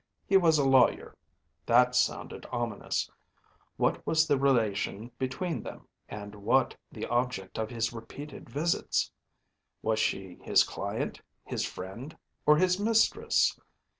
He 0.25 0.35
was 0.35 0.57
a 0.57 0.67
lawyer. 0.67 1.15
That 1.67 1.93
sounded 1.93 2.47
ominous. 2.51 3.07
What 3.77 4.03
was 4.03 4.25
the 4.25 4.35
relation 4.39 5.11
between 5.19 5.61
them, 5.61 5.87
and 6.09 6.33
what 6.33 6.75
the 6.91 7.05
object 7.05 7.59
of 7.59 7.69
his 7.69 7.93
repeated 7.93 8.49
visits? 8.49 9.11
Was 9.83 9.99
she 9.99 10.39
his 10.41 10.63
client, 10.63 11.21
his 11.45 11.67
friend, 11.67 12.17
or 12.47 12.57
his 12.57 12.79
mistress? 12.79 13.55